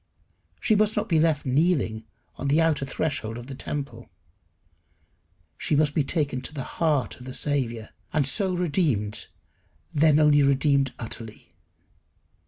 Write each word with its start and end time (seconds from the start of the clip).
She 0.59 0.73
must 0.75 0.97
not 0.97 1.07
be 1.07 1.19
left 1.19 1.45
kneeling 1.45 2.05
on 2.35 2.47
the 2.47 2.59
outer 2.59 2.87
threshold 2.87 3.37
of 3.37 3.45
the 3.45 3.53
temple. 3.53 4.09
She 5.59 5.75
must 5.75 5.93
be 5.93 6.03
taken 6.03 6.41
to 6.41 6.55
the 6.55 6.63
heart 6.63 7.19
of 7.19 7.27
the 7.27 7.35
Saviour, 7.35 7.89
and 8.11 8.25
so 8.25 8.51
redeemed, 8.55 9.27
then 9.93 10.17
only 10.17 10.41
redeemed 10.41 10.91
utterly. 10.97 11.53